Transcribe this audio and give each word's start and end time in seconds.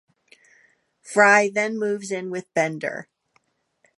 Fry 1.03 1.47
then 1.53 1.77
moves 1.77 2.09
in 2.09 2.31
with 2.31 2.51
Bender. 2.55 3.07